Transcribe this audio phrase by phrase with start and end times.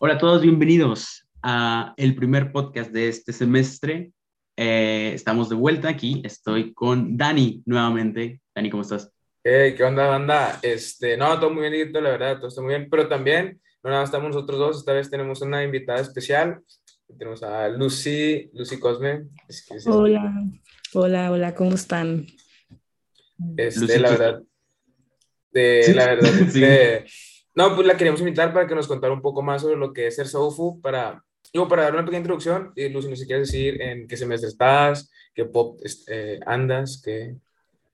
[0.00, 4.12] Hola a todos, bienvenidos a el primer podcast de este semestre.
[4.56, 8.40] Eh, estamos de vuelta aquí, estoy con Dani nuevamente.
[8.54, 9.12] Dani, ¿cómo estás?
[9.44, 10.58] Hey, ¿qué onda, banda?
[10.62, 14.04] Este, no, todo muy bien, la verdad, todo está muy bien, pero también, no nada,
[14.04, 16.60] estamos nosotros dos, esta vez tenemos una invitada especial,
[17.06, 19.26] tenemos a Lucy, Lucy Cosme.
[19.86, 20.32] Hola,
[20.94, 22.26] hola, hola, ¿cómo están?
[23.56, 24.42] Este, la verdad,
[25.52, 27.06] de, la verdad, de,
[27.58, 30.06] no, pues la queríamos invitar para que nos contara un poco más sobre lo que
[30.06, 32.70] es ser Saufu, para, digo, para dar una pequeña introducción.
[32.76, 37.02] Y Lucy, no sé si quieres decir en qué semestre estás, qué pop este, andas,
[37.04, 37.34] qué,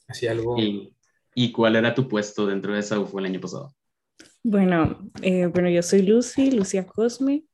[0.06, 0.58] así algo.
[0.58, 0.92] ¿Y,
[1.34, 3.74] ¿Y, cuál era tu puesto dentro de Saufu el año pasado?
[4.42, 7.44] Bueno, eh, bueno, yo soy Lucy, Lucia Cosme.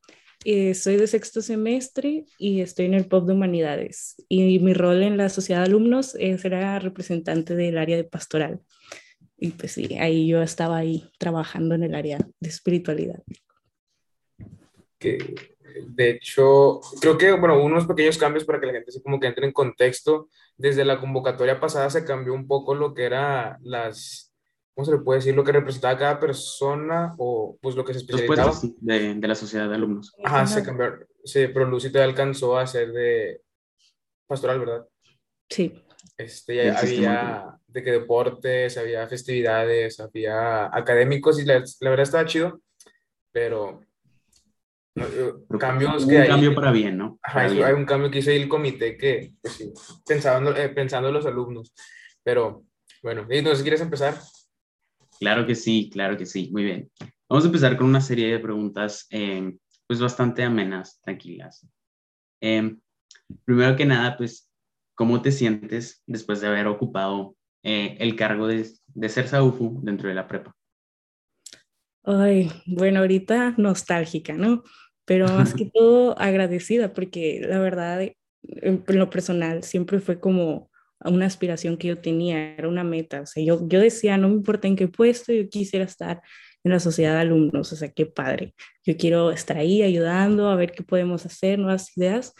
[0.44, 4.16] Eh, soy de sexto semestre y estoy en el POP de Humanidades.
[4.28, 8.62] Y mi rol en la sociedad de alumnos es ser representante del área de pastoral.
[9.42, 13.22] Y pues sí, ahí yo estaba ahí trabajando en el área de espiritualidad.
[14.98, 15.56] Que,
[15.88, 19.28] de hecho, creo que, bueno, unos pequeños cambios para que la gente se como que
[19.28, 20.28] entre en contexto.
[20.58, 24.34] Desde la convocatoria pasada se cambió un poco lo que era las,
[24.74, 25.34] ¿cómo se le puede decir?
[25.34, 28.52] Lo que representaba cada persona o pues lo que se especializaba.
[28.76, 30.14] de, de la sociedad de alumnos.
[30.22, 30.98] Ajá, se cambió.
[31.24, 33.40] Sí, pero Lucy te alcanzó a ser de
[34.26, 34.86] pastoral, ¿verdad?
[35.48, 35.82] Sí.
[36.18, 42.60] Este, había de que deportes, había festividades, había académicos y la, la verdad estaba chido,
[43.32, 43.80] pero
[45.58, 46.28] cambios que hay.
[46.28, 47.18] Un cambio para bien, ¿no?
[47.22, 49.72] hay, un cambio que hizo el comité que, pues sí,
[50.06, 51.72] pensando, eh, pensando en los alumnos.
[52.22, 52.64] Pero
[53.02, 54.18] bueno, entonces, ¿quieres empezar?
[55.18, 56.90] Claro que sí, claro que sí, muy bien.
[57.28, 59.54] Vamos a empezar con una serie de preguntas, eh,
[59.86, 61.66] pues bastante amenas, tranquilas.
[62.40, 62.74] Eh,
[63.44, 64.50] primero que nada, pues
[65.00, 70.08] ¿Cómo te sientes después de haber ocupado eh, el cargo de, de ser Saufu dentro
[70.08, 70.54] de la prepa?
[72.04, 74.64] Ay, bueno, ahorita nostálgica, ¿no?
[75.04, 78.00] Pero más que todo agradecida, porque la verdad,
[78.42, 80.70] en lo personal, siempre fue como
[81.04, 83.22] una aspiración que yo tenía, era una meta.
[83.22, 86.22] O sea, yo, yo decía, no me importa en qué puesto, yo quisiera estar
[86.62, 88.54] en la sociedad de alumnos, o sea, qué padre.
[88.84, 92.34] Yo quiero estar ahí ayudando a ver qué podemos hacer, nuevas ideas.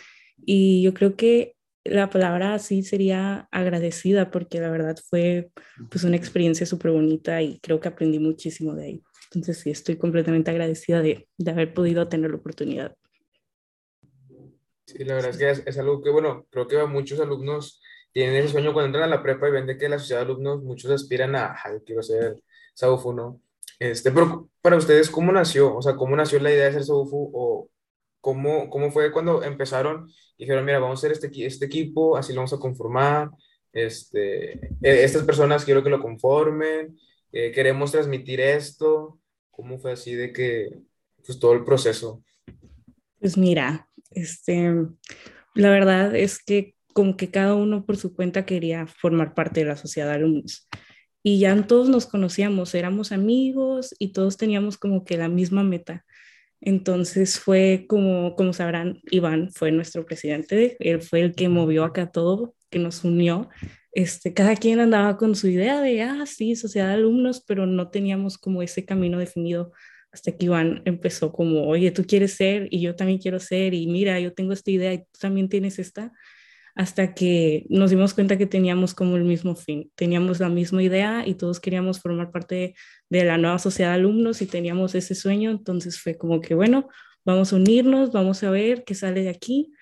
[0.45, 1.55] Y yo creo que
[1.85, 5.51] la palabra así sería agradecida porque la verdad fue
[5.91, 9.03] pues una experiencia súper bonita y creo que aprendí muchísimo de ahí.
[9.33, 12.97] Entonces sí, estoy completamente agradecida de, de haber podido tener la oportunidad.
[14.87, 17.81] Sí, la verdad es que es, es, algo que, bueno, creo que muchos alumnos
[18.13, 20.33] tienen ese sueño cuando entran a la prepa y ven de que la sociedad de
[20.33, 22.43] alumnos, muchos aspiran a, ay, quiero ser
[22.75, 23.41] Saufu, ¿no?
[23.79, 25.77] Este, pero para ustedes, ¿cómo nació?
[25.77, 27.70] O sea, ¿cómo nació la idea de ser Saufu o
[28.21, 30.11] cómo, cómo fue cuando empezaron
[30.41, 33.31] dijeron, mira, vamos a hacer este, este equipo, así lo vamos a conformar,
[33.73, 36.99] este, e, estas personas quiero que lo conformen,
[37.31, 39.21] eh, queremos transmitir esto,
[39.51, 40.81] ¿cómo fue así de que,
[41.25, 42.25] pues todo el proceso?
[43.21, 44.73] Pues mira, este,
[45.55, 49.67] la verdad es que como que cada uno por su cuenta quería formar parte de
[49.67, 50.69] la sociedad de alumnos.
[51.23, 56.07] Y ya todos nos conocíamos, éramos amigos y todos teníamos como que la misma meta.
[56.61, 62.11] Entonces fue como, como sabrán, Iván fue nuestro presidente, él fue el que movió acá
[62.11, 63.49] todo, que nos unió.
[63.93, 67.89] Este, cada quien andaba con su idea de, ah, sí, sociedad de alumnos, pero no
[67.91, 69.73] teníamos como ese camino definido
[70.13, 73.87] hasta que Iván empezó como, oye, tú quieres ser y yo también quiero ser y
[73.87, 76.13] mira, yo tengo esta idea y tú también tienes esta
[76.75, 81.27] hasta que nos dimos cuenta que teníamos como el mismo fin, teníamos la misma idea
[81.27, 82.75] y todos queríamos formar parte
[83.09, 86.89] de, la nueva sociedad de alumnos y teníamos ese sueño, entonces fue como que, bueno,
[87.25, 89.73] vamos a unirnos, vamos a ver qué sale de aquí.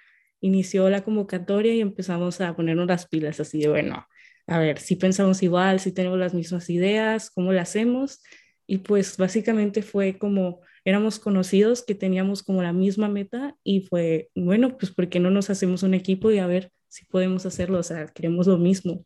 [0.41, 4.07] Inició la convocatoria y empezamos a ponernos las pilas así de, bueno,
[4.47, 8.23] a ver, si pensamos igual, si tenemos las mismas ideas, cómo lo hacemos.
[8.67, 14.31] Y pues básicamente fue como éramos conocidos que teníamos como la misma meta y fue,
[14.35, 17.79] bueno, pues ¿por qué no nos hacemos un equipo y a ver si podemos hacerlo?
[17.79, 19.05] O sea, queremos lo mismo.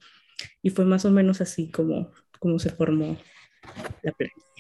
[0.62, 3.16] Y fue más o menos así como, como se formó
[4.03, 4.53] la planilla.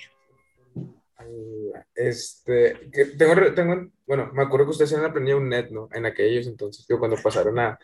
[1.94, 2.74] Este,
[3.18, 5.88] tengo, tengo, bueno, me acuerdo que ustedes eran la planilla net, ¿no?
[5.92, 7.78] En aquellos entonces, digo, cuando pasaron a,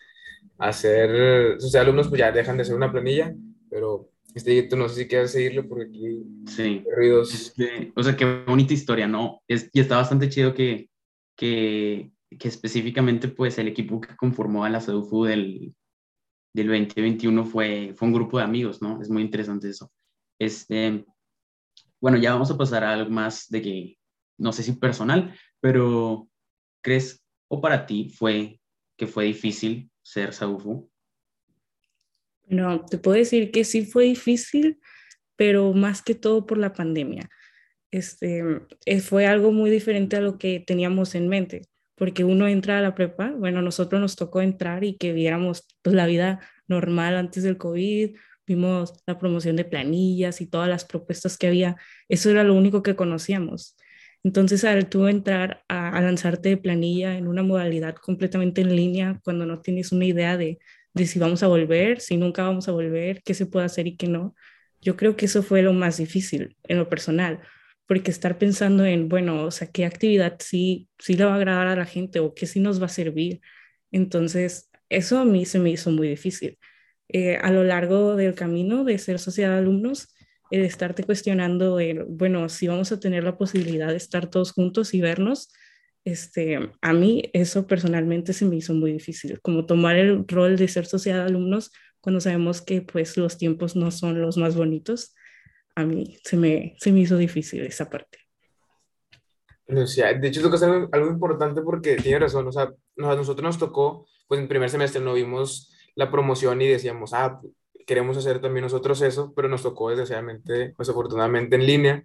[0.73, 3.34] ser, o sea, alumnos pues ya dejan de ser una planilla,
[3.70, 6.84] pero este, no sé si quieres seguirlo porque aquí sí.
[6.94, 7.32] ruidos.
[7.32, 9.43] Este, o sea, qué bonita historia, ¿no?
[9.49, 10.88] Es, y está bastante chido que,
[11.37, 15.75] que, que, específicamente pues el equipo que conformó a la SEDUFU del,
[16.54, 19.00] del 2021 fue, fue un grupo de amigos, ¿no?
[19.00, 19.92] Es muy interesante eso.
[20.38, 21.04] Este,
[22.00, 23.98] bueno, ya vamos a pasar a algo más de que,
[24.38, 26.28] no sé si personal, pero
[26.82, 28.60] ¿crees o para ti fue
[28.96, 30.90] que fue difícil ser SAUFU?
[32.46, 34.81] No, te puedo decir que sí fue difícil,
[35.36, 37.28] pero más que todo por la pandemia.
[37.90, 38.42] este,
[38.84, 41.62] eh, fue algo muy diferente a lo que teníamos en mente,
[41.98, 45.94] porque uno entra a la prepa, bueno, nosotros nos tocó entrar y que viéramos pues,
[45.96, 48.16] la vida normal antes del COVID,
[48.46, 51.76] vimos la promoción de planillas y todas las propuestas que había,
[52.08, 53.76] eso era lo único que conocíamos.
[54.24, 59.46] Entonces, al tú entrar a, lanzarte de planilla en una modalidad completamente en línea, cuando
[59.46, 60.58] no tienes una idea de,
[60.94, 63.96] de si vamos a volver, si nunca vamos a volver, qué se puede hacer y
[63.96, 64.34] qué no,
[64.80, 67.40] yo creo que eso fue lo más difícil en lo personal,
[67.88, 71.69] porque estar pensando en, bueno, o sea, qué actividad sí, sí le va a agradar
[71.69, 73.40] a la gente o qué sí nos va a servir.
[73.90, 76.58] Entonces, eso a mí se me hizo muy difícil.
[77.08, 80.14] Eh, a lo largo del camino de ser sociedad de alumnos,
[80.50, 85.00] el estarte cuestionando, bueno, si vamos a tener la posibilidad de estar todos juntos y
[85.00, 85.50] vernos,
[86.05, 90.69] este, a mí eso personalmente se me hizo muy difícil, como tomar el rol de
[90.69, 91.70] ser sociedad de alumnos
[92.00, 95.14] cuando sabemos que pues los tiempos no son los más bonitos,
[95.78, 98.19] a mí se me, se me hizo difícil esa parte.
[99.69, 103.42] O sea, de hecho, es algo, algo importante porque tiene razón, o sea, a nosotros
[103.44, 107.40] nos tocó, pues en primer semestre no vimos la promoción y decíamos, ah,
[107.86, 112.04] queremos hacer también nosotros eso, pero nos tocó desgraciadamente, pues afortunadamente en línea.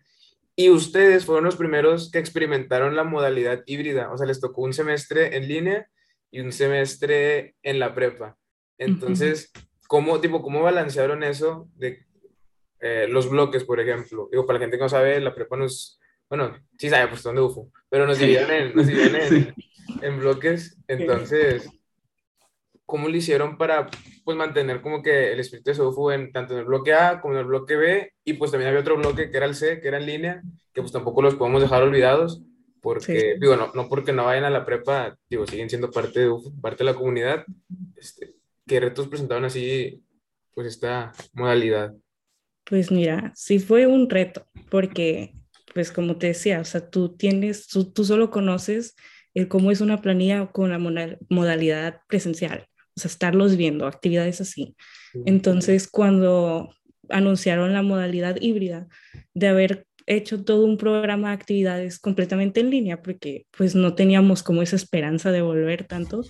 [0.55, 4.73] Y ustedes fueron los primeros que experimentaron la modalidad híbrida, o sea, les tocó un
[4.73, 5.89] semestre en línea
[6.29, 8.37] y un semestre en la prepa.
[8.77, 9.51] Entonces,
[9.87, 12.05] ¿cómo, tipo, cómo balancearon eso de
[12.83, 14.27] eh, los bloques, por ejemplo?
[14.31, 15.99] Digo, para la gente que no sabe, la prepa nos,
[16.29, 19.55] bueno, sí sabe, pues de UFO, pero nos dividieron en, nos en,
[20.01, 21.69] en bloques, entonces
[22.85, 23.89] cómo lo hicieron para
[24.23, 27.33] pues mantener como que el espíritu de Sofu en tanto en el bloque A como
[27.33, 29.87] en el bloque B y pues también había otro bloque que era el C, que
[29.87, 30.41] era en línea,
[30.73, 32.43] que pues tampoco los podemos dejar olvidados
[32.83, 36.35] porque, digo, no, no porque no vayan a la prepa, digo, siguen siendo parte de
[36.61, 37.45] parte de la comunidad.
[37.95, 38.35] Este,
[38.67, 40.03] ¿Qué retos presentaron así
[40.53, 41.93] pues esta modalidad?
[42.65, 45.33] Pues mira, sí fue un reto, porque
[45.73, 48.95] pues como te decía, o sea, tú tienes, tú, tú solo conoces
[49.33, 50.79] el cómo es una planilla con la
[51.29, 54.75] modalidad presencial o sea, estarlos viendo, actividades así.
[55.25, 56.73] Entonces, cuando
[57.09, 58.87] anunciaron la modalidad híbrida,
[59.33, 64.43] de haber hecho todo un programa de actividades completamente en línea, porque pues no teníamos
[64.43, 66.21] como esa esperanza de volver tanto,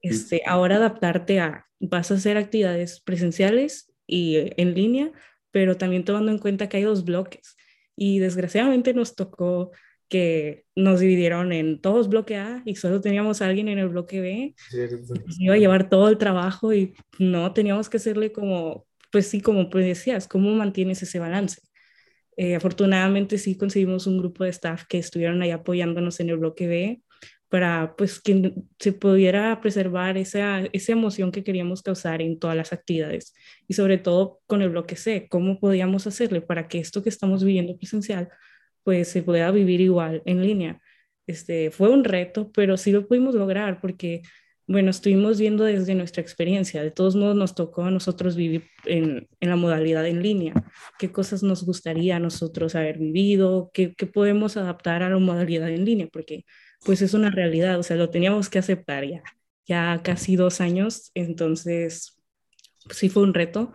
[0.00, 5.12] este, ahora adaptarte a, vas a hacer actividades presenciales y en línea,
[5.50, 7.56] pero también tomando en cuenta que hay dos bloques.
[7.96, 9.72] Y desgraciadamente nos tocó
[10.08, 14.20] que nos dividieron en todos bloque A y solo teníamos a alguien en el bloque
[14.20, 14.54] B.
[15.38, 19.68] iba a llevar todo el trabajo y no teníamos que hacerle como, pues sí, como
[19.68, 21.60] pues decías, ¿cómo mantienes ese balance?
[22.36, 26.68] Eh, afortunadamente sí conseguimos un grupo de staff que estuvieron ahí apoyándonos en el bloque
[26.68, 27.02] B
[27.48, 32.72] para pues que se pudiera preservar esa, esa emoción que queríamos causar en todas las
[32.72, 33.34] actividades
[33.66, 37.44] y sobre todo con el bloque C, cómo podíamos hacerle para que esto que estamos
[37.44, 38.28] viviendo presencial
[38.88, 40.80] pues se pueda vivir igual en línea.
[41.26, 44.22] Este, fue un reto, pero sí lo pudimos lograr porque,
[44.66, 46.82] bueno, estuvimos viendo desde nuestra experiencia.
[46.82, 50.54] De todos modos, nos tocó a nosotros vivir en, en la modalidad en línea.
[50.98, 53.70] ¿Qué cosas nos gustaría a nosotros haber vivido?
[53.74, 56.08] ¿Qué, ¿Qué, podemos adaptar a la modalidad en línea?
[56.10, 56.46] Porque,
[56.84, 57.78] pues, es una realidad.
[57.78, 59.22] O sea, lo teníamos que aceptar ya,
[59.66, 61.10] ya casi dos años.
[61.14, 62.18] Entonces,
[62.84, 63.72] pues, sí fue un reto,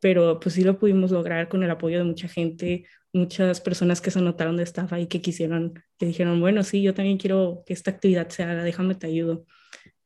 [0.00, 4.10] pero pues sí lo pudimos lograr con el apoyo de mucha gente, muchas personas que
[4.10, 7.72] se notaron de estafa y que quisieron, que dijeron, bueno, sí, yo también quiero que
[7.72, 9.44] esta actividad se haga, déjame te ayudo.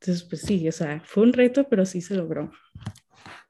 [0.00, 2.50] Entonces, pues sí, o sea, fue un reto, pero sí se logró.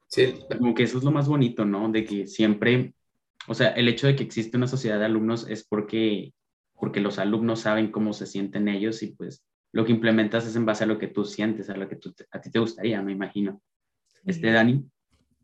[0.08, 1.90] Sí, como que eso es lo más bonito, ¿no?
[1.90, 2.94] De que siempre,
[3.48, 6.32] o sea, el hecho de que existe una sociedad de alumnos es porque,
[6.78, 10.66] porque los alumnos saben cómo se sienten ellos y pues lo que implementas es en
[10.66, 13.12] base a lo que tú sientes, a lo que tú, a ti te gustaría, me
[13.12, 13.60] imagino.
[14.24, 14.84] Este, Dani.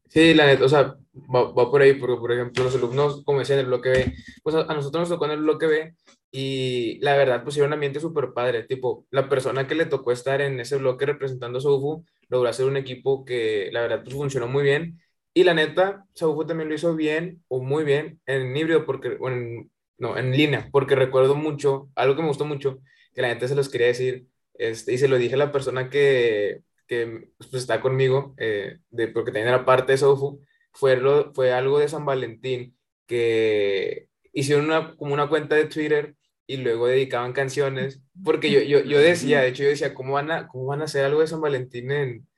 [0.09, 0.97] Sí, la neta, o sea,
[1.35, 4.15] va, va, por ahí, porque por ejemplo los alumnos, como decía en el bloque B,
[4.43, 5.95] pues a, nosotros nos tocó en el bloque B
[6.31, 10.13] y la verdad, pues era un ambiente súper padre, tipo, la persona que le tocó
[10.13, 14.15] estar en ese bloque representando a Sofu logró hacer un equipo que la verdad pues
[14.15, 14.99] funcionó muy bien
[15.35, 19.29] y la neta, Sofu también lo hizo bien o muy bien en híbrido, porque, o
[19.29, 19.71] en,
[20.03, 22.81] no, en línea, porque recuerdo mucho, algo que me gustó mucho,
[23.15, 25.91] que la neta se los quería decir, este, y se lo dije a la persona
[25.91, 30.41] que que pues, está conmigo, eh, de, porque también era parte de Sofu,
[30.73, 36.17] fue, lo, fue algo de San Valentín, que hicieron una, como una cuenta de Twitter
[36.47, 40.31] y luego dedicaban canciones, porque yo, yo, yo decía, de hecho yo decía, ¿cómo van
[40.31, 42.29] a, cómo van a hacer algo de San Valentín en,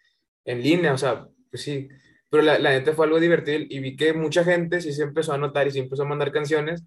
[0.44, 0.92] en línea?
[0.92, 1.88] O sea, pues sí,
[2.30, 5.32] pero la, la neta fue algo divertido y vi que mucha gente sí se empezó
[5.32, 6.84] a notar y se empezó a mandar canciones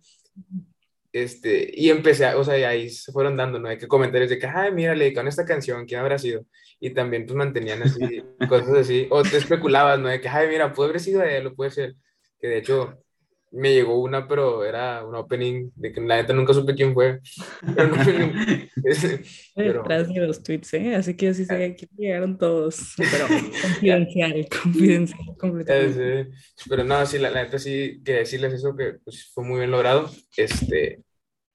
[1.11, 3.69] este, y empecé, a, o sea, y ahí se fueron dando, ¿no?
[3.69, 6.45] Hay que comentarios de que, ay, mira, le dedicaron esta canción, ¿quién habrá sido?
[6.79, 10.09] Y también, pues, mantenían así, cosas así, o te especulabas, ¿no?
[10.09, 11.95] De que, ay, mira, puede haber sido él, o puede ser,
[12.39, 13.03] que de hecho,
[13.51, 17.19] me llegó una, pero era un opening de que la neta nunca supe quién fue.
[17.75, 17.95] Pero, no,
[19.55, 19.81] pero...
[19.83, 20.95] Detrás de los tweets, ¿eh?
[20.95, 22.93] Así que así se aquí llegaron todos.
[22.97, 23.27] Pero
[23.61, 26.31] confidencial, confidencial, completamente.
[26.69, 30.09] Pero no, sí, la, neta sí quería decirles eso que pues, fue muy bien logrado.
[30.35, 31.03] Este,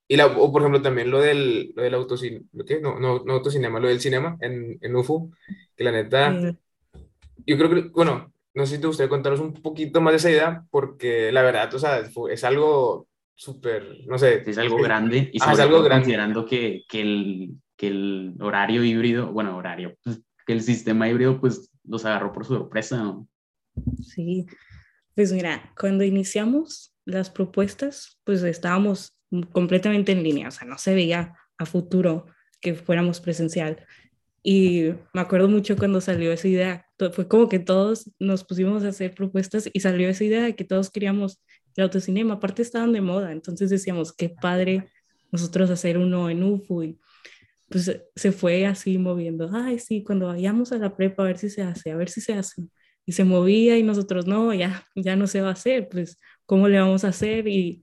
[0.08, 2.80] y la, o por ejemplo también lo del, lo del autocine, ¿lo qué?
[2.80, 5.32] No, no, no autocinema, lo del cinema en, en UFU,
[5.76, 6.54] que la neta,
[7.46, 10.30] yo creo que, bueno, no sé si te gustaría contarnos un poquito más de esa
[10.30, 14.42] idea, porque la verdad, o sea, es algo súper, no sé.
[14.46, 15.30] Es algo grande.
[15.32, 16.04] Y es algo grande.
[16.04, 21.40] Considerando que, que, el, que el horario híbrido, bueno, horario, pues, que el sistema híbrido,
[21.40, 23.16] pues los agarró por sorpresa.
[24.02, 24.46] Sí,
[25.14, 29.16] pues mira, cuando iniciamos las propuestas, pues estábamos
[29.50, 32.26] completamente en línea, o sea, no se veía a futuro
[32.60, 33.84] que fuéramos presencial.
[34.42, 38.88] Y me acuerdo mucho cuando salió esa idea, fue como que todos nos pusimos a
[38.88, 41.40] hacer propuestas y salió esa idea de que todos queríamos
[41.76, 44.88] el autocinema, aparte estaban de moda, entonces decíamos, qué padre
[45.30, 46.98] nosotros hacer uno en UFU y
[47.68, 51.48] pues se fue así moviendo, ay sí, cuando vayamos a la prepa a ver si
[51.48, 52.64] se hace, a ver si se hace,
[53.06, 56.68] y se movía y nosotros no, ya, ya no se va a hacer, pues ¿cómo
[56.68, 57.48] le vamos a hacer?
[57.48, 57.82] Y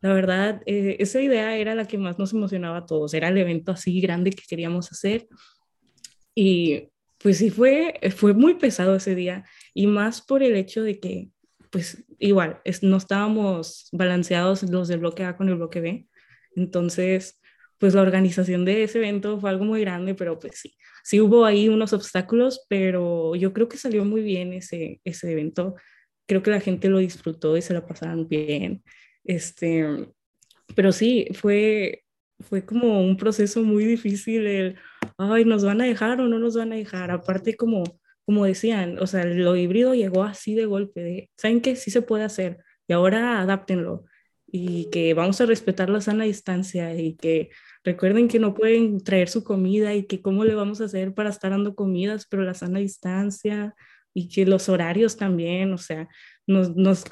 [0.00, 3.38] la verdad, eh, esa idea era la que más nos emocionaba a todos, era el
[3.38, 5.28] evento así grande que queríamos hacer
[6.40, 11.00] y pues sí fue, fue muy pesado ese día y más por el hecho de
[11.00, 11.30] que,
[11.70, 16.06] pues igual, es, no estábamos balanceados los del bloque A con el bloque B.
[16.54, 17.40] Entonces,
[17.78, 21.44] pues la organización de ese evento fue algo muy grande, pero pues sí, sí hubo
[21.44, 25.74] ahí unos obstáculos, pero yo creo que salió muy bien ese, ese evento.
[26.24, 28.84] Creo que la gente lo disfrutó y se lo pasaron bien.
[29.24, 29.84] Este,
[30.76, 32.04] pero sí, fue,
[32.38, 34.78] fue como un proceso muy difícil el
[35.18, 37.10] ay, nos van a dejar o no nos van a dejar.
[37.10, 37.84] Aparte, como,
[38.24, 42.02] como decían, o sea, lo híbrido llegó así de golpe, de, saben que sí se
[42.02, 44.04] puede hacer y ahora adáptenlo
[44.50, 47.50] y que vamos a respetar la sana distancia y que
[47.84, 51.30] recuerden que no pueden traer su comida y que cómo le vamos a hacer para
[51.30, 53.74] estar dando comidas, pero la sana distancia
[54.14, 56.08] y que los horarios también, o sea,
[56.46, 57.04] nos, nos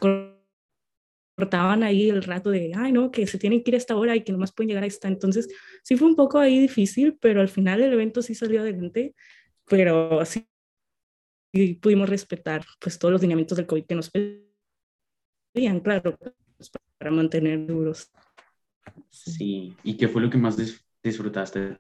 [1.37, 4.17] cortaban ahí el rato de, ay, no, que se tienen que ir a esta hora
[4.17, 5.07] y que nomás pueden llegar a esta.
[5.07, 5.49] Entonces,
[5.83, 9.15] sí fue un poco ahí difícil, pero al final el evento sí salió adelante,
[9.67, 10.49] pero sí
[11.81, 14.11] pudimos respetar pues todos los lineamientos del COVID que nos
[15.55, 16.17] pedían, claro,
[16.57, 18.11] pues, para mantener duros.
[19.11, 20.57] Sí, ¿y qué fue lo que más
[21.03, 21.77] disfrutaste?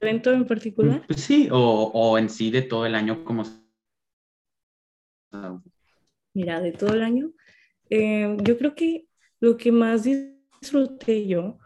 [0.00, 1.04] ¿Evento en particular?
[1.06, 3.44] Pues sí, o, o en sí de todo el año como
[6.38, 7.32] mira, de todo el año,
[7.90, 9.08] eh, yo creo que
[9.40, 11.58] lo que más disfruté yo,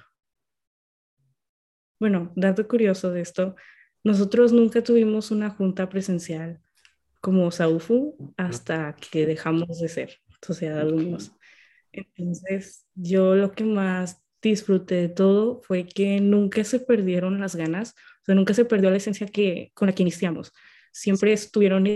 [2.01, 3.55] bueno, dato curioso de esto,
[4.03, 6.59] nosotros nunca tuvimos una junta presencial
[7.21, 11.33] como SAUFU hasta que dejamos de ser sociedad de alumnos.
[11.93, 17.91] Entonces, yo lo que más disfruté de todo fue que nunca se perdieron las ganas,
[18.23, 20.51] o sea, nunca se perdió la esencia que, con la que iniciamos.
[20.93, 21.87] Siempre estuvieron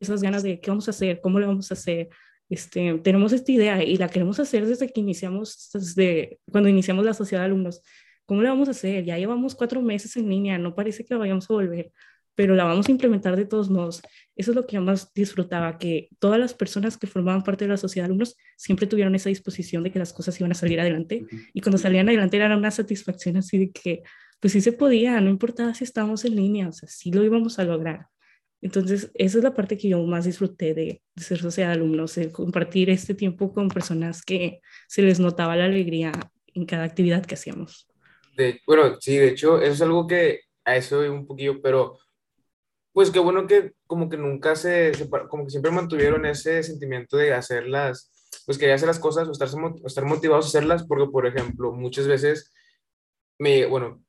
[0.00, 2.08] esas ganas de qué vamos a hacer, cómo lo vamos a hacer.
[2.48, 7.14] Este, tenemos esta idea y la queremos hacer desde que iniciamos, desde cuando iniciamos la
[7.14, 7.82] sociedad de alumnos.
[8.26, 9.04] ¿Cómo la vamos a hacer?
[9.04, 11.92] Ya llevamos cuatro meses en línea, no parece que la vayamos a volver,
[12.34, 14.02] pero la vamos a implementar de todos modos.
[14.34, 17.70] Eso es lo que yo más disfrutaba, que todas las personas que formaban parte de
[17.70, 20.80] la sociedad de alumnos siempre tuvieron esa disposición de que las cosas iban a salir
[20.80, 24.02] adelante y cuando salían adelante era una satisfacción así de que
[24.40, 27.58] pues sí se podía, no importaba si estábamos en línea, o sea, sí lo íbamos
[27.58, 28.06] a lograr.
[28.62, 32.30] Entonces, esa es la parte que yo más disfruté de, ser sociedad de alumnos, de
[32.30, 36.12] compartir este tiempo con personas que se les notaba la alegría
[36.54, 37.88] en cada actividad que hacíamos.
[38.36, 41.98] De, bueno, sí, de hecho, eso es algo que a eso un poquillo, pero
[42.92, 44.92] pues qué bueno que como que nunca se,
[45.28, 48.10] como que siempre mantuvieron ese sentimiento de hacerlas,
[48.44, 49.48] pues quería hacer las cosas o estar,
[49.86, 52.52] estar motivados a hacerlas, porque por ejemplo, muchas veces,
[53.38, 54.02] me, bueno,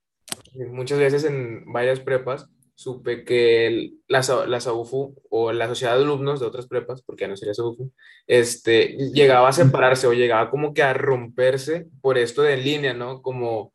[0.71, 6.39] muchas veces en varias prepas, supe que la, la SAUFU o la sociedad de alumnos
[6.39, 7.91] de otras prepas, porque ya no sería SAUFU,
[8.27, 12.93] este, llegaba a separarse o llegaba como que a romperse por esto de en línea,
[12.93, 13.21] ¿no?
[13.21, 13.73] Como,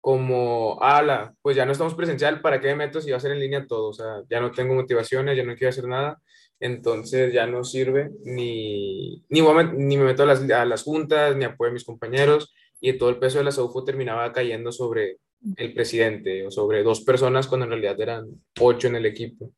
[0.00, 3.32] como, ala, pues ya no estamos presencial, ¿para qué me meto si va a ser
[3.32, 3.90] en línea todo?
[3.90, 6.20] O sea, ya no tengo motivaciones, ya no quiero hacer nada,
[6.58, 11.44] entonces ya no sirve, ni, ni, ni me meto a las, a las juntas, ni
[11.44, 15.18] apoyo a mis compañeros, y todo el peso de la SAUFU terminaba cayendo sobre,
[15.56, 19.52] el presidente o sobre dos personas cuando en realidad eran ocho en el equipo.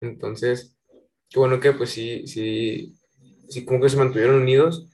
[0.00, 0.76] Entonces,
[1.28, 2.94] qué bueno que pues sí, sí,
[3.48, 4.88] sí, como que se mantuvieron unidos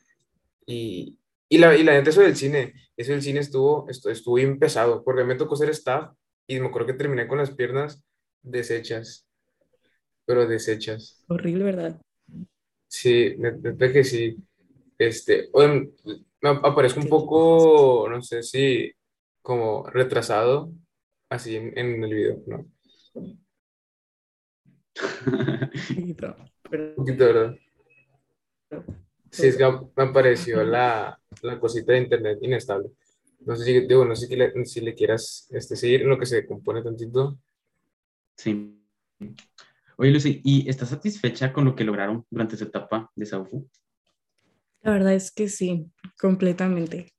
[0.67, 1.19] y,
[1.49, 5.03] y la, y la gente eso del cine, eso del cine estuvo, estuvo, bien pesado,
[5.05, 6.13] porque me tocó ser staff
[6.47, 8.03] y me acuerdo que terminé con las piernas
[8.43, 9.27] deshechas,
[10.25, 11.23] pero deshechas.
[11.29, 12.01] Horrible, ¿verdad?
[12.89, 14.37] Sí, neta que sí.
[14.99, 15.93] Este, oye,
[16.43, 18.93] me aparezco un poco, no sé si
[19.43, 20.73] como retrasado,
[21.29, 22.67] así en, en el video, ¿no?
[26.73, 27.57] Un poquito, ¿verdad?
[29.31, 32.91] Sí, es que me apareció la, la cosita de internet inestable.
[33.41, 36.19] No sé si, digo, no sé si le, si le quieras este, seguir en lo
[36.19, 37.39] que se compone tantito.
[38.37, 38.77] Sí.
[39.97, 43.69] Oye, Lucy, ¿y estás satisfecha con lo que lograron durante esa etapa de Saufu?
[44.83, 47.13] La verdad es que sí, completamente,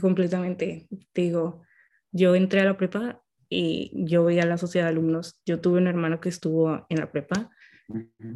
[0.00, 0.86] completamente.
[1.14, 1.62] Digo,
[2.16, 5.40] yo entré a la prepa y yo veía a la sociedad de alumnos.
[5.44, 7.50] Yo tuve un hermano que estuvo en la prepa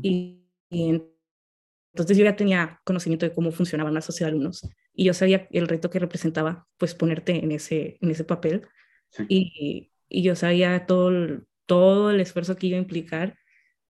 [0.02, 5.14] y, entonces yo ya tenía conocimiento de cómo funcionaba la sociedad de alumnos y yo
[5.14, 8.62] sabía el reto que representaba, pues ponerte en ese, en ese papel
[9.28, 13.36] y, y, yo sabía todo el, todo el esfuerzo que iba a implicar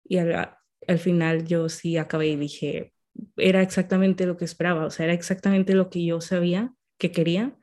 [0.05, 0.55] y al,
[0.87, 2.93] al final yo sí acabé y dije,
[3.35, 7.58] era exactamente lo que esperaba, o sea, era exactamente lo que yo sabía que quería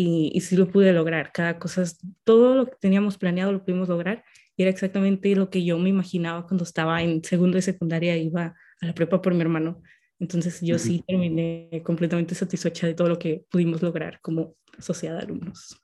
[0.00, 1.30] y, y sí lo pude lograr.
[1.32, 1.84] Cada cosa,
[2.24, 4.24] todo lo que teníamos planeado lo pudimos lograr
[4.56, 8.54] y era exactamente lo que yo me imaginaba cuando estaba en segundo de secundaria, iba
[8.80, 9.82] a la prepa por mi hermano.
[10.18, 15.24] Entonces yo sí terminé completamente satisfecha de todo lo que pudimos lograr como sociedad de
[15.24, 15.78] alumnos.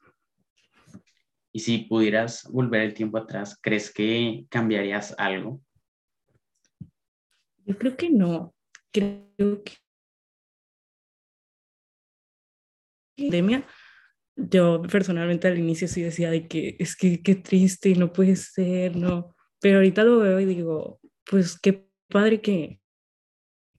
[1.52, 5.60] Y si pudieras volver el tiempo atrás, ¿crees que cambiarías algo?
[7.64, 8.54] Yo creo que no
[8.92, 9.72] creo que
[13.16, 13.66] pandemia,
[14.36, 18.96] yo personalmente al inicio sí decía de que es que qué triste, no puede ser,
[18.96, 22.80] no, pero ahorita lo veo y digo, pues qué padre que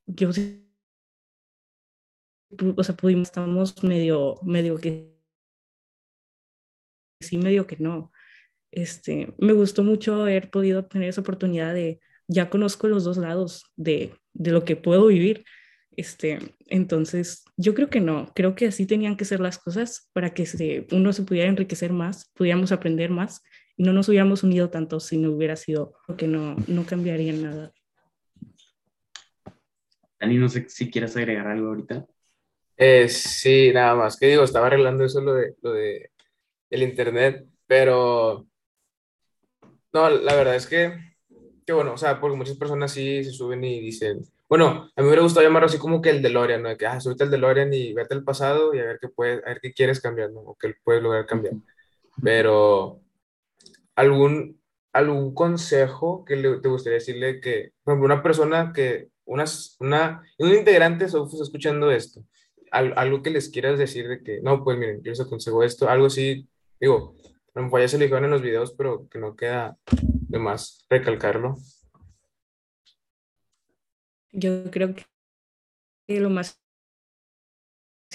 [0.07, 0.33] yo o
[2.83, 5.13] sea, pudimos, estamos medio, medio que
[7.21, 8.11] sí, medio que no.
[8.71, 13.71] Este, me gustó mucho haber podido tener esa oportunidad de, ya conozco los dos lados
[13.75, 15.45] de, de lo que puedo vivir.
[15.97, 20.33] Este, entonces, yo creo que no, creo que así tenían que ser las cosas para
[20.33, 23.43] que se, uno se pudiera enriquecer más, pudiéramos aprender más
[23.75, 27.73] y no nos hubiéramos unido tanto si no hubiera sido, porque no, no cambiaría nada.
[30.19, 32.05] Dani, no sé si quieres agregar algo ahorita.
[32.77, 36.11] Eh, sí, nada más, que digo, estaba arreglando eso lo de, lo de
[36.69, 38.47] el internet, pero
[39.91, 41.07] no, la verdad es que
[41.67, 45.03] que bueno, o sea, porque muchas personas sí se suben y dicen, bueno, a mí
[45.03, 46.69] me hubiera gustado llamarlo así como que el DeLorean, ¿no?
[46.69, 49.43] De que, ah, súbete el DeLorean y vete al pasado y a ver qué puedes,
[49.45, 50.39] a ver qué quieres cambiar, ¿no?
[50.41, 51.55] O qué puedes lograr cambiar.
[52.23, 53.01] Pero,
[53.95, 54.61] ¿algún,
[54.93, 59.45] algún consejo que le, te gustaría decirle que, por ejemplo, una persona que, una,
[59.79, 62.23] una, un integrante Sofus escuchando esto,
[62.71, 66.07] algo que les quieras decir de que, no, pues miren, yo les aconsejo esto, algo
[66.07, 66.47] así,
[66.79, 67.15] digo,
[67.53, 70.39] a lo mejor ya se le dijeron en los videos, pero que no queda de
[70.39, 71.55] más recalcarlo.
[74.31, 75.05] Yo creo que
[76.19, 76.61] lo más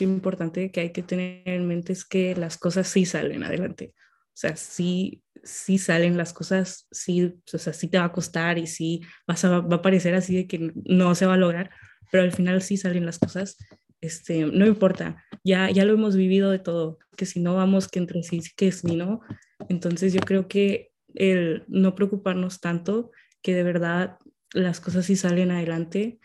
[0.01, 3.95] importante que hay que tener en mente es que las cosas sí salen adelante.
[4.33, 8.59] O sea, sí, sí salen las cosas, sí, o sea, sí te va a costar
[8.59, 11.71] y sí vas a, va a parecer así de que no se va a lograr,
[12.11, 13.59] pero al final sí salen las cosas.
[14.01, 17.99] Este, no importa, ya, ya lo hemos vivido de todo, que si no vamos, que
[17.99, 19.21] entre sí, que si no.
[19.69, 23.11] Entonces yo creo que el no preocuparnos tanto,
[23.43, 24.17] que de verdad
[24.53, 26.19] las cosas sí salen adelante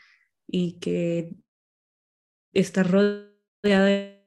[0.47, 1.35] y que
[2.53, 4.17] estar rodeada.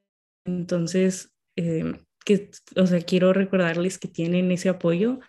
[0.45, 1.93] Entonces, eh,
[2.25, 5.21] que, o sea, quiero recordarles que tienen ese apoyo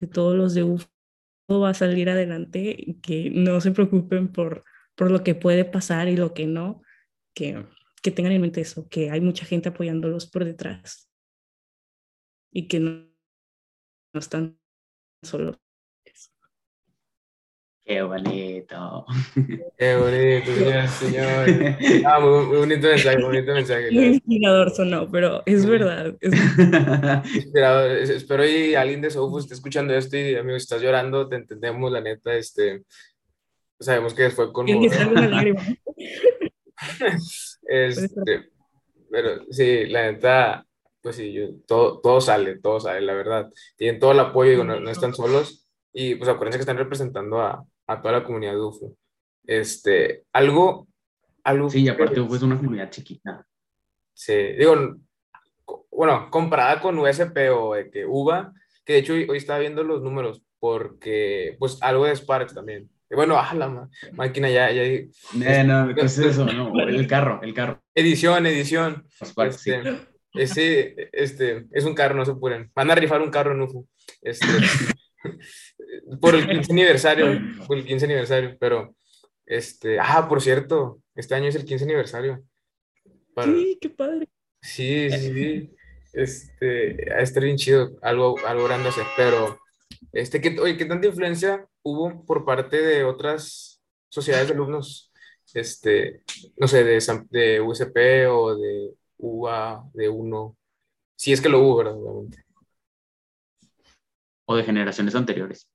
[0.00, 0.88] de todos los de UFO
[1.60, 6.08] va a salir adelante y que no se preocupen por, por lo que puede pasar
[6.08, 6.82] y lo que no,
[7.34, 7.66] que,
[8.02, 11.10] que tengan en mente eso, que hay mucha gente apoyándolos por detrás
[12.52, 13.10] y que no,
[14.12, 14.59] no están
[15.22, 15.56] solos.
[17.90, 19.04] Qué bonito.
[19.76, 21.76] Qué bonito, señor, señor.
[22.06, 23.90] Ah, muy, bonito mensaje, muy bonito mensaje.
[23.90, 26.16] Muy inspirador sonó, pero es verdad.
[26.20, 26.32] Es...
[27.34, 27.90] Inspirador.
[27.90, 32.00] Espero y alguien de Sofu esté escuchando esto y, amigo, estás llorando, te entendemos, la
[32.00, 32.84] neta, este...
[33.80, 34.68] Sabemos que fue con...
[37.66, 38.50] este,
[39.10, 40.64] pero sí, la neta,
[41.02, 43.50] pues sí, yo, todo, todo sale, todo sale, la verdad.
[43.76, 45.66] Tienen todo el apoyo, digo, no, están solos.
[45.92, 48.96] Y pues acuérdense que están representando a, a toda la comunidad de UFO.
[49.46, 50.86] Este, algo,
[51.42, 51.70] algo.
[51.70, 53.46] Sí, aparte UFO es una comunidad chiquita.
[54.12, 54.96] Sí, digo,
[55.90, 58.52] bueno, comparada con USP o de que UVA,
[58.84, 62.90] que de hecho hoy, estaba viendo los números, porque, pues algo de Sparks también.
[63.10, 64.70] Bueno, ah, la máquina ya.
[64.70, 65.10] ya eh,
[65.66, 66.44] no, ¿qué es eso?
[66.44, 67.82] No, el carro, el carro.
[67.94, 69.04] Edición, edición.
[69.24, 69.72] Sparks, sí.
[70.34, 72.70] Este, ese, este, es un carro, no se apuren.
[72.74, 73.86] Van a rifar un carro en UFO.
[74.22, 74.46] Este,
[76.20, 78.94] por el 15 aniversario, por el 15 aniversario, pero,
[79.46, 82.42] este, ah, por cierto, este año es el 15 aniversario.
[83.44, 84.28] Sí, qué padre.
[84.62, 85.70] Sí, sí, sí.
[86.12, 89.58] Este, a estar bien chido, algo, algo grande hacer, pero,
[90.12, 95.12] este, ¿qué, oye, ¿qué tanta influencia hubo por parte de otras sociedades de alumnos,
[95.54, 96.22] este,
[96.56, 100.56] no sé, de, de USP o de UA, de UNO?
[101.16, 101.94] Si es que lo hubo, ¿verdad?
[104.46, 105.68] O de generaciones anteriores.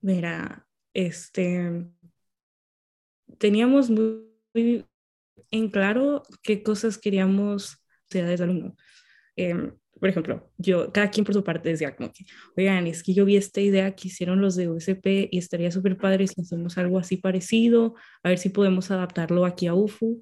[0.00, 1.86] Mira, este,
[3.38, 4.86] teníamos muy
[5.50, 8.74] en claro qué cosas queríamos sociedades de alumnos.
[9.36, 12.24] Eh, por ejemplo, yo, cada quien por su parte decía como que,
[12.56, 15.98] oigan, es que yo vi esta idea que hicieron los de USP y estaría súper
[15.98, 20.20] padre si hacemos algo así parecido, a ver si podemos adaptarlo aquí a UFU.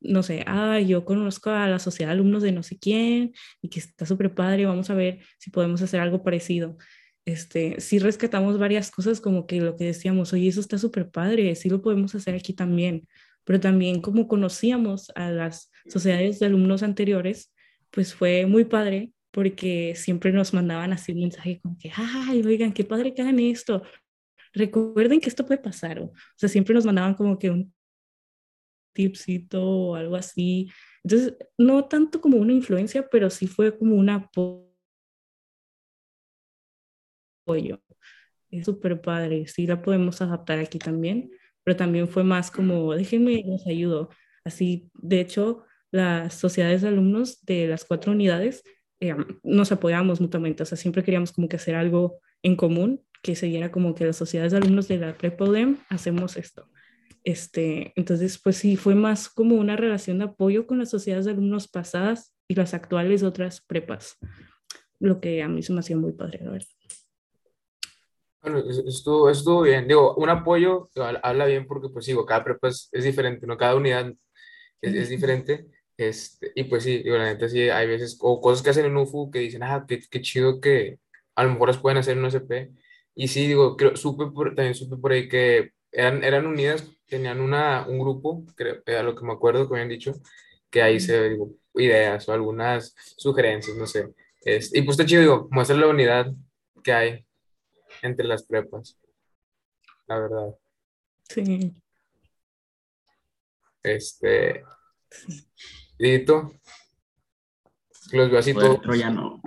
[0.00, 3.68] No sé, ah, yo conozco a la sociedad de alumnos de no sé quién y
[3.68, 6.76] que está súper padre, vamos a ver si podemos hacer algo parecido.
[7.24, 11.54] Este, sí rescatamos varias cosas como que lo que decíamos, oye, eso está súper padre,
[11.54, 13.08] sí lo podemos hacer aquí también,
[13.44, 17.52] pero también como conocíamos a las sociedades de alumnos anteriores,
[17.90, 22.72] pues fue muy padre porque siempre nos mandaban así un mensaje como que, ay, oigan,
[22.72, 23.82] qué padre que hagan esto.
[24.52, 25.98] Recuerden que esto puede pasar.
[25.98, 27.73] O, sea, siempre nos mandaban como que un
[28.94, 30.70] tipcito o algo así.
[31.02, 34.64] Entonces, no tanto como una influencia, pero sí fue como un apoyo.
[38.50, 39.46] Es súper padre.
[39.46, 41.30] Sí la podemos adaptar aquí también,
[41.64, 44.10] pero también fue más como, déjenme, les ayudo.
[44.44, 48.62] Así, de hecho, las sociedades de alumnos de las cuatro unidades
[49.00, 53.36] eh, nos apoyamos mutuamente, o sea, siempre queríamos como que hacer algo en común, que
[53.36, 55.46] se diera como que las sociedades de alumnos de la prepa
[55.88, 56.68] hacemos esto.
[57.24, 61.32] Este, entonces, pues sí, fue más como una relación de apoyo con las sociedades de
[61.32, 64.18] alumnos pasadas y las actuales otras prepas,
[65.00, 66.68] lo que a mí se me hacía muy padre, la verdad.
[68.42, 69.88] Bueno, estuvo, estuvo bien.
[69.88, 70.90] Digo, un apoyo
[71.22, 73.56] habla bien porque, pues digo, cada prepa es, diferente, ¿no?
[73.56, 74.12] Cada unidad
[74.82, 75.66] es, es diferente.
[75.96, 78.96] Este, y pues sí, digo, la neta sí, hay veces, o cosas que hacen en
[78.98, 80.98] UFU que dicen, ah, qué, qué chido que
[81.34, 82.70] a lo mejor las pueden hacer en USP.
[83.14, 87.40] Y sí, digo, creo, supe por, también supe por ahí que eran, eran unidas, tenían
[87.40, 90.14] una, un grupo, creo, a lo que me acuerdo que habían dicho,
[90.70, 94.12] que ahí se, digo, ideas o algunas sugerencias, no sé.
[94.42, 96.32] Este, y pues está chido, digo, muestra la unidad
[96.82, 97.26] que hay
[98.02, 98.98] entre las prepas,
[100.06, 100.54] la verdad.
[101.28, 101.74] Sí.
[103.82, 104.64] Este,
[105.98, 106.52] ¿Y tú?
[108.12, 108.80] Los veo así todo.
[109.10, 109.40] no.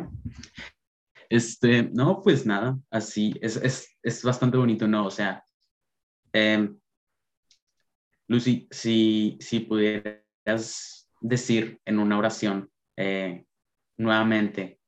[1.30, 5.06] Este, no, pues nada, así, es, es, es bastante bonito, ¿no?
[5.06, 5.44] O sea,
[6.34, 6.80] em,
[8.28, 13.46] Lucy, si, si pudieras decir en una oración eh,
[13.98, 14.80] nuevamente,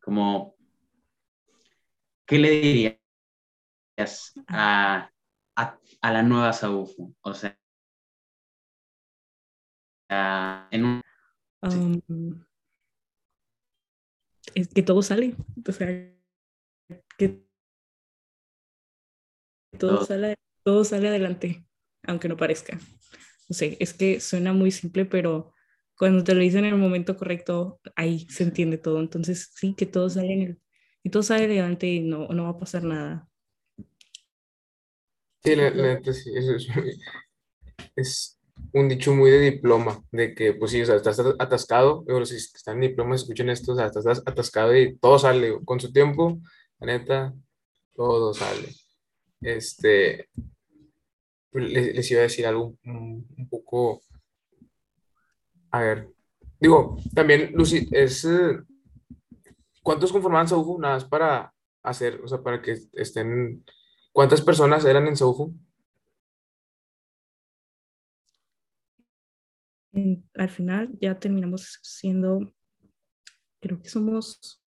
[0.00, 0.56] como,
[2.26, 5.10] ¿qué le dirías a,
[5.56, 7.14] a, a la nueva Saufu?
[7.20, 7.58] O sea,
[10.70, 11.02] en un
[14.54, 15.34] es que todo sale,
[15.68, 15.86] o sea,
[17.18, 17.46] que
[19.78, 21.64] todo, sale, todo sale adelante,
[22.02, 22.76] aunque no parezca.
[23.48, 25.54] No sé, es que suena muy simple, pero
[25.96, 28.98] cuando te lo dicen en el momento correcto, ahí se entiende todo.
[28.98, 30.60] Entonces, sí, que todo sale en el,
[31.04, 33.28] y todo sale adelante y no, no va a pasar nada.
[35.44, 36.66] Sí, la, sí, eso es,
[37.94, 38.40] es,
[38.72, 42.34] un dicho muy de diploma, de que, pues sí, o sea, estás atascado, pero si
[42.34, 46.40] están en diploma, escuchen esto, o sea, estás atascado y todo sale, con su tiempo,
[46.80, 47.32] la neta,
[47.94, 48.74] todo sale.
[49.40, 50.28] Este,
[51.58, 54.02] les, iba a decir algo un, poco,
[55.70, 56.08] a ver,
[56.60, 58.58] digo, también, Lucy, es, eh,
[59.82, 60.78] ¿cuántos conformaban Saufu?
[60.78, 63.64] Nada más para hacer, o sea, para que estén,
[64.12, 65.54] ¿cuántas personas eran en Saufu?
[70.34, 72.52] al final ya terminamos siendo,
[73.60, 74.62] creo que somos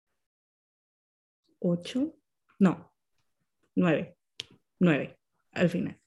[1.60, 2.16] ocho,
[2.60, 2.94] no,
[3.76, 4.18] nueve,
[4.80, 5.20] nueve
[5.52, 6.00] al final.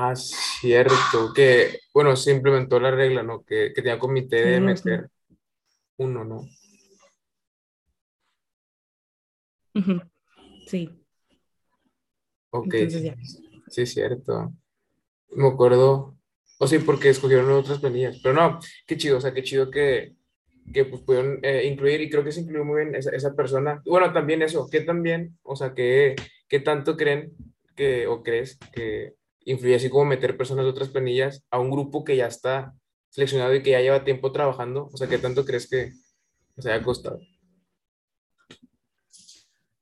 [0.00, 3.42] Ah, cierto, que, bueno, se implementó la regla, ¿no?
[3.42, 5.10] Que, que tenía comité de meter
[5.96, 6.46] uno, ¿no?
[10.68, 10.88] Sí.
[12.50, 13.12] Ok, sí,
[13.66, 14.52] sí, cierto.
[15.32, 16.16] Me acuerdo,
[16.60, 18.20] o sí, porque escogieron otras planillas.
[18.22, 20.14] Pero no, qué chido, o sea, qué chido que,
[20.72, 23.82] que pues, pudieron eh, incluir y creo que se incluyó muy bien esa, esa persona.
[23.84, 26.14] Bueno, también eso, ¿qué también, o sea, qué,
[26.46, 27.32] qué tanto creen
[27.74, 29.17] que, o crees que
[29.52, 32.74] influye así como meter personas de otras planillas a un grupo que ya está
[33.10, 34.88] seleccionado y que ya lleva tiempo trabajando?
[34.92, 35.92] O sea, ¿qué tanto crees que
[36.58, 37.20] se haya costado?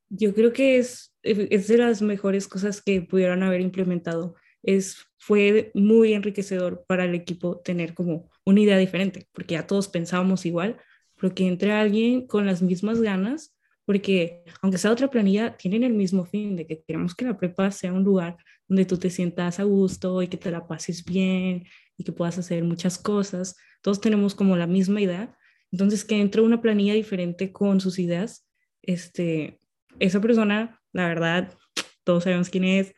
[0.09, 4.37] Yo creo que es es de las mejores cosas que pudieron haber implementado.
[4.63, 9.89] Es, fue muy enriquecedor para el equipo tener como una idea diferente, porque ya todos
[9.89, 10.79] pensábamos igual,
[11.17, 13.56] pero que entre alguien con las mismas ganas,
[13.87, 17.71] porque aunque sea otra planilla, tienen el mismo fin de que queremos que la prepa
[17.71, 18.37] sea un lugar
[18.69, 21.65] donde tú te sientas a gusto y que te la pases bien
[21.97, 23.57] y que puedas hacer muchas cosas.
[23.81, 25.39] Todos tenemos como la misma idea.
[25.71, 28.47] Entonces, que entre una planilla diferente con sus ideas,
[28.83, 29.61] este,
[30.01, 31.57] esa persona, la verdad,
[32.05, 32.95] todos sabemos quién es,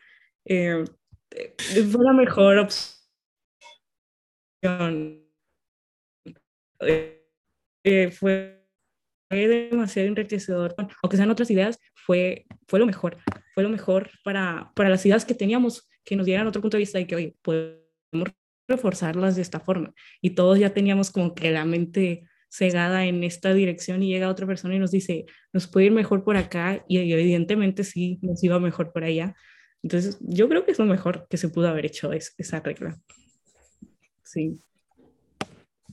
[0.46, 0.85] eh,
[1.90, 2.98] fue la mejor opción.
[6.81, 7.18] Eh,
[7.85, 8.11] eh,
[9.29, 13.19] fue demasiado enriquecedor, aunque sean otras ideas, fue, fue lo mejor,
[13.55, 16.83] fue lo mejor para, para las ideas que teníamos, que nos dieran otro punto de
[16.83, 18.33] vista y que, hoy podemos
[18.67, 19.93] reforzarlas de esta forma.
[20.23, 24.47] Y todos ya teníamos como que la mente cegada en esta dirección y llega otra
[24.47, 28.59] persona y nos dice, nos puede ir mejor por acá y evidentemente sí, nos iba
[28.59, 29.35] mejor por allá.
[29.83, 32.99] Entonces, yo creo que es lo mejor que se pudo haber hecho es, esa regla.
[34.25, 34.59] Sí.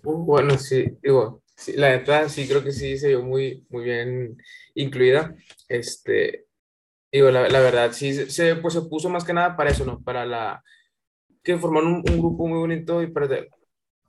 [0.02, 1.44] Bueno, sí, digo,
[1.76, 4.38] la neta sí creo que sí se vio muy, muy bien
[4.74, 5.36] incluida.
[5.68, 6.46] Este,
[7.12, 10.02] digo, la, la verdad, sí se, pues, se puso más que nada para eso, ¿no?
[10.04, 10.64] Para la,
[11.44, 13.28] que formaron un, un grupo muy bonito y para,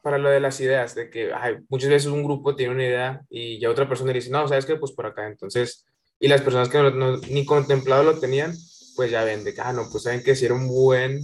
[0.03, 1.33] para lo de las ideas, de que
[1.69, 4.77] muchas veces un grupo tiene una idea y ya otra persona dice, no, ¿sabes qué?
[4.77, 5.27] Pues por acá.
[5.27, 5.85] Entonces,
[6.21, 8.55] y las personas que no, ni contemplado lo tenían,
[8.95, 11.21] pues ya ven de que, ah, no, pues saben que era un buen,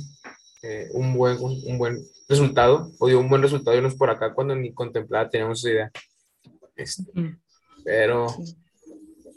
[0.63, 4.11] eh, un buen, un, buen resultado, o dio un buen resultado y no es por
[4.11, 5.91] acá cuando ni contemplada teníamos esa idea.
[6.83, 7.37] Este,
[7.85, 8.27] pero,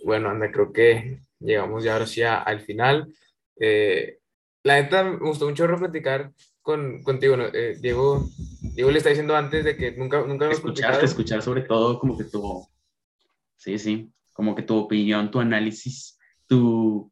[0.03, 3.13] bueno, anda, creo que llegamos ya ahora sí al final.
[3.57, 4.19] Eh,
[4.63, 6.31] la neta, me gustó mucho platicar
[6.61, 8.27] con, contigo, eh, Diego,
[8.73, 12.23] Diego le está diciendo antes de que nunca, nunca escuchar, escuchar sobre todo como que
[12.23, 12.67] tu,
[13.55, 17.11] sí, sí, como que tu opinión, tu análisis, tu,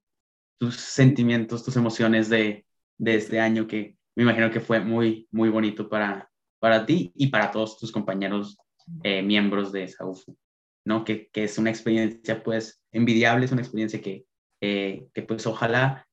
[0.58, 2.66] tus sentimientos, tus emociones de,
[2.98, 7.28] de este año que me imagino que fue muy, muy bonito para, para ti y
[7.28, 8.58] para todos tus compañeros
[9.04, 10.38] eh, miembros de SAUFU,
[10.86, 11.04] ¿no?
[11.04, 14.26] Que, que, es una experiencia pues envidiable, es una experiencia que,
[14.62, 16.08] eh, que pues ojalá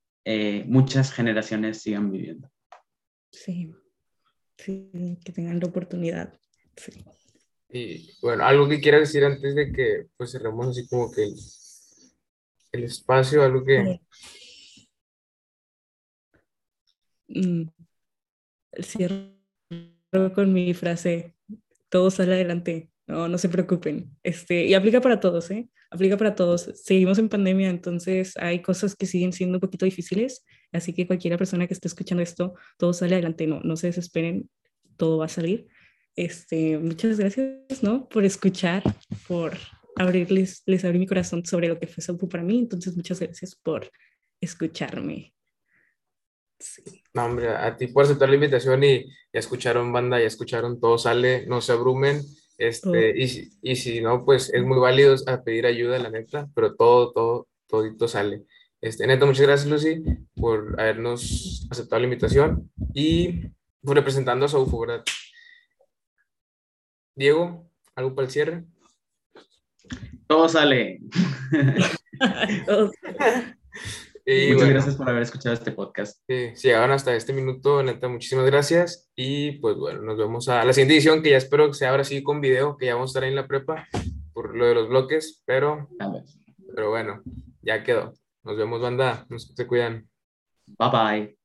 [0.67, 2.49] muchas generaciones sigan viviendo.
[3.33, 3.73] Sí,
[4.57, 6.39] sí, que tengan la oportunidad.
[7.69, 11.25] Y bueno, algo que quiera decir antes de que pues cerremos así como que
[12.73, 14.01] el, espacio, algo que...
[17.29, 17.69] Mm,
[18.83, 21.37] cierro con mi frase,
[21.91, 24.17] todo sale adelante, no, no se preocupen.
[24.23, 25.69] Este, y aplica para todos, ¿eh?
[25.91, 26.71] Aplica para todos.
[26.83, 31.37] Seguimos en pandemia, entonces hay cosas que siguen siendo un poquito difíciles, así que cualquiera
[31.37, 34.49] persona que esté escuchando esto, todo sale adelante, no, no se desesperen,
[34.97, 35.67] todo va a salir.
[36.17, 38.09] Este, muchas gracias, ¿no?
[38.09, 38.83] Por escuchar,
[39.27, 39.57] por
[39.97, 43.57] abrirles, les abrí mi corazón sobre lo que fue Saupu para mí, entonces muchas gracias
[43.57, 43.91] por
[44.41, 45.35] escucharme.
[47.15, 50.99] No, hombre, a ti por aceptar la invitación y ya escucharon banda, ya escucharon todo
[50.99, 52.23] sale, no se abrumen
[52.61, 56.47] este, y, si, y si no, pues es muy válido a pedir ayuda, la neta,
[56.55, 58.45] pero todo, todo, todito sale.
[58.83, 60.03] Este, neta, muchas gracias, Lucy,
[60.35, 63.47] por habernos aceptado la invitación y
[63.83, 65.03] por representando a Soufo, ¿verdad?
[67.15, 68.65] Diego, ¿algo para el cierre?
[70.27, 71.01] Todo sale.
[74.53, 76.21] Muchas gracias por haber escuchado este podcast.
[76.29, 79.11] Sí, si llegaron hasta este minuto, neta, muchísimas gracias.
[79.17, 82.05] Y pues bueno, nos vemos a la siguiente edición, que ya espero que sea ahora
[82.05, 83.89] sí con video, que ya vamos a estar ahí en la prepa
[84.33, 85.89] por lo de los bloques, pero,
[86.75, 87.23] pero bueno,
[87.63, 88.15] ya quedó.
[88.45, 89.27] Nos vemos, banda.
[89.29, 90.09] Nos se cuidan.
[90.79, 91.40] Bye bye.